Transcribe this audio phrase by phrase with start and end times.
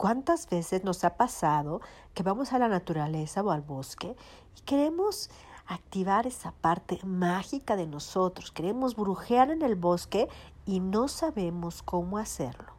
[0.00, 1.82] ¿Cuántas veces nos ha pasado
[2.14, 4.16] que vamos a la naturaleza o al bosque
[4.56, 5.28] y queremos
[5.66, 8.50] activar esa parte mágica de nosotros?
[8.50, 10.30] Queremos brujear en el bosque
[10.64, 12.72] y no sabemos cómo hacerlo.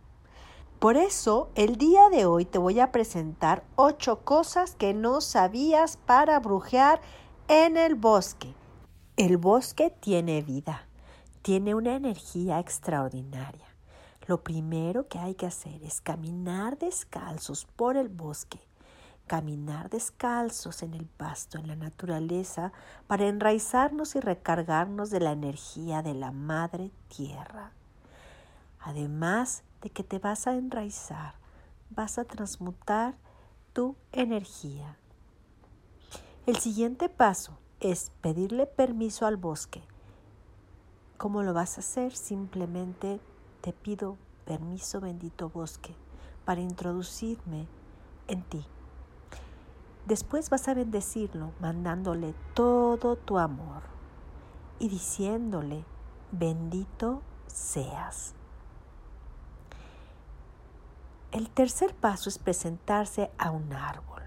[0.79, 5.97] Por eso, el día de hoy te voy a presentar ocho cosas que no sabías
[5.97, 7.01] para brujear
[7.47, 8.55] en el bosque.
[9.15, 10.88] El bosque tiene vida,
[11.43, 13.70] tiene una energía extraordinaria.
[14.27, 18.59] Lo primero que hay que hacer es caminar descalzos por el bosque,
[19.25, 22.71] caminar descalzos en el pasto, en la naturaleza,
[23.07, 27.71] para enraizarnos y recargarnos de la energía de la madre tierra.
[28.79, 31.35] Además de que te vas a enraizar,
[31.90, 33.15] vas a transmutar
[33.73, 34.98] tu energía.
[36.45, 39.81] El siguiente paso es pedirle permiso al bosque.
[41.17, 42.15] ¿Cómo lo vas a hacer?
[42.15, 43.20] Simplemente
[43.61, 45.95] te pido permiso, bendito bosque,
[46.45, 47.67] para introducirme
[48.27, 48.65] en ti.
[50.05, 53.84] Después vas a bendecirlo mandándole todo tu amor
[54.79, 55.85] y diciéndole,
[56.31, 58.34] bendito seas.
[61.31, 64.23] El tercer paso es presentarse a un árbol.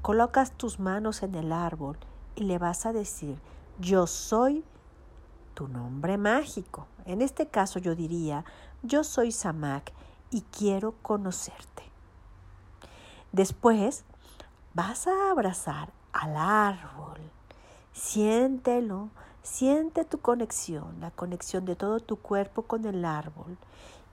[0.00, 1.98] Colocas tus manos en el árbol
[2.34, 3.38] y le vas a decir,
[3.78, 4.64] yo soy
[5.54, 6.86] tu nombre mágico.
[7.04, 8.44] En este caso yo diría,
[8.82, 9.92] yo soy Samak
[10.30, 11.82] y quiero conocerte.
[13.32, 14.04] Después
[14.74, 17.20] vas a abrazar al árbol.
[17.92, 19.10] Siéntelo,
[19.42, 23.58] siente tu conexión, la conexión de todo tu cuerpo con el árbol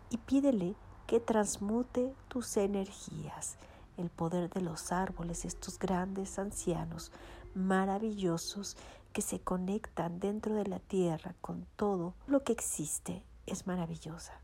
[0.09, 3.58] y pídele que transmute tus energías.
[3.97, 7.11] El poder de los árboles, estos grandes ancianos
[7.55, 8.77] maravillosos
[9.18, 14.40] que se conectan dentro de la tierra con todo lo que existe es maravillosa.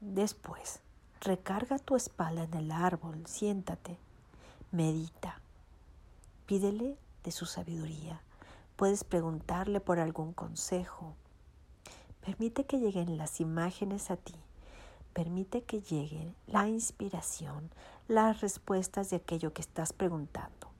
[0.00, 0.80] Después,
[1.20, 3.96] recarga tu espalda en el árbol, siéntate,
[4.72, 5.40] medita,
[6.46, 8.20] pídele de su sabiduría.
[8.74, 11.14] Puedes preguntarle por algún consejo.
[12.26, 14.34] Permite que lleguen las imágenes a ti.
[15.12, 17.70] Permite que llegue la inspiración,
[18.08, 20.73] las respuestas de aquello que estás preguntando.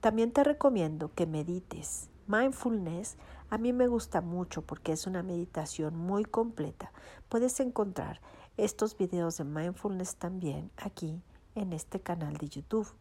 [0.00, 2.08] También te recomiendo que medites.
[2.28, 3.16] Mindfulness
[3.50, 6.92] a mí me gusta mucho porque es una meditación muy completa.
[7.28, 8.20] Puedes encontrar
[8.56, 11.20] estos videos de mindfulness también aquí
[11.56, 12.92] en este canal de YouTube.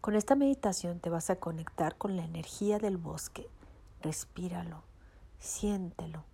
[0.00, 3.48] Con esta meditación te vas a conectar con la energía del bosque.
[4.02, 4.82] Respíralo,
[5.38, 6.24] siéntelo,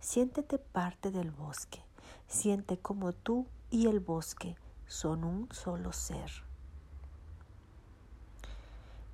[0.00, 1.82] siéntete parte del bosque.
[2.26, 6.30] Siente como tú y el bosque son un solo ser.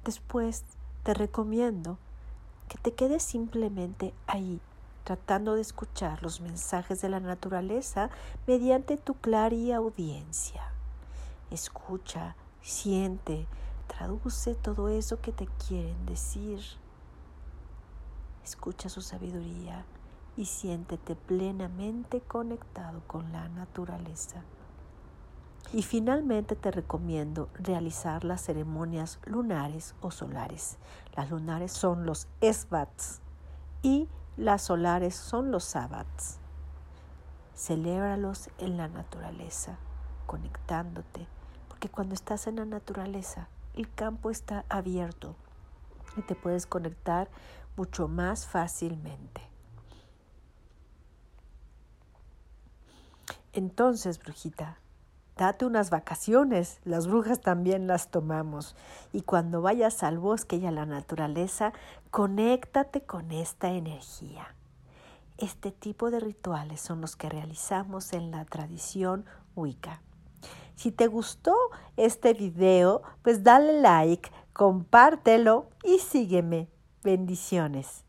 [0.05, 0.65] Después
[1.03, 1.99] te recomiendo
[2.69, 4.61] que te quedes simplemente ahí,
[5.05, 8.11] tratando de escuchar los mensajes de la naturaleza
[8.47, 9.15] mediante tu
[9.75, 10.63] audiencia.
[11.51, 13.47] Escucha, siente,
[13.89, 16.61] traduce todo eso que te quieren decir.
[18.45, 19.85] Escucha su sabiduría
[20.37, 24.45] y siéntete plenamente conectado con la naturaleza.
[25.73, 30.79] Y finalmente te recomiendo realizar las ceremonias lunares o solares.
[31.15, 33.21] Las lunares son los esbats
[33.83, 36.41] y las solares son los sabbats.
[37.55, 39.79] Celébralos en la naturaleza,
[40.27, 41.29] conectándote,
[41.69, 45.37] porque cuando estás en la naturaleza, el campo está abierto
[46.17, 47.31] y te puedes conectar
[47.77, 49.43] mucho más fácilmente.
[53.53, 54.79] Entonces, brujita,
[55.41, 58.77] date unas vacaciones, las brujas también las tomamos.
[59.11, 61.73] Y cuando vayas al bosque y a la naturaleza,
[62.11, 64.55] conéctate con esta energía.
[65.39, 69.25] Este tipo de rituales son los que realizamos en la tradición
[69.57, 70.03] Wicca.
[70.75, 71.57] Si te gustó
[71.97, 76.69] este video, pues dale like, compártelo y sígueme.
[77.03, 78.05] Bendiciones.